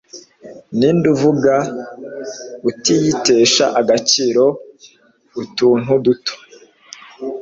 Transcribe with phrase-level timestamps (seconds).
[0.77, 1.53] ninde uvuga,
[2.69, 4.43] atiyitesha agaciro,
[5.41, 6.33] utuntu duto